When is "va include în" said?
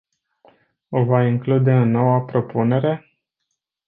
1.05-1.91